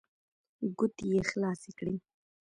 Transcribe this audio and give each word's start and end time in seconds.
ګوتې 0.77 1.05
يې 1.11 1.21
خلاصې 1.29 1.71
کړې. 1.77 1.95